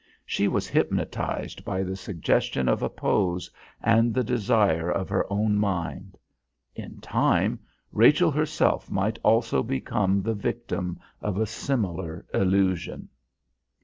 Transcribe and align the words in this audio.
She 0.25 0.47
was 0.47 0.67
hypnotised 0.67 1.63
by 1.63 1.83
the 1.83 1.95
suggestion 1.95 2.67
of 2.67 2.81
a 2.81 2.89
pose 2.89 3.51
and 3.83 4.15
the 4.15 4.23
desire 4.23 4.89
of 4.89 5.09
her 5.09 5.31
own 5.31 5.57
mind. 5.57 6.17
In 6.73 6.99
time, 7.01 7.59
Rachel 7.91 8.31
herself 8.31 8.89
might 8.89 9.19
also 9.21 9.61
become 9.61 10.23
the 10.23 10.33
victim 10.33 10.99
of 11.21 11.37
a 11.37 11.45
similar 11.45 12.25
illusion! 12.33 13.09